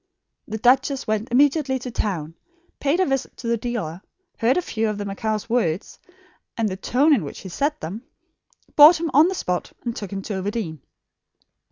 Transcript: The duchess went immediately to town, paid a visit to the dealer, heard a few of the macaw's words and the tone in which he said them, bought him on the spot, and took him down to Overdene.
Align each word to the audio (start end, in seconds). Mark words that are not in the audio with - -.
The 0.47 0.57
duchess 0.57 1.05
went 1.05 1.27
immediately 1.31 1.77
to 1.77 1.91
town, 1.91 2.33
paid 2.79 2.99
a 2.99 3.05
visit 3.05 3.37
to 3.37 3.45
the 3.45 3.55
dealer, 3.55 4.01
heard 4.39 4.57
a 4.57 4.61
few 4.63 4.89
of 4.89 4.97
the 4.97 5.05
macaw's 5.05 5.47
words 5.47 5.99
and 6.57 6.67
the 6.67 6.75
tone 6.75 7.13
in 7.13 7.23
which 7.23 7.41
he 7.41 7.49
said 7.49 7.79
them, 7.81 8.01
bought 8.75 8.99
him 8.99 9.11
on 9.13 9.27
the 9.27 9.35
spot, 9.35 9.71
and 9.85 9.95
took 9.95 10.11
him 10.11 10.21
down 10.21 10.41
to 10.41 10.41
Overdene. 10.41 10.79